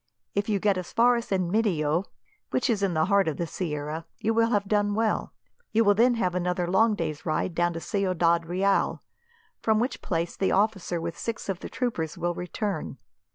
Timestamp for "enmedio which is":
1.31-2.81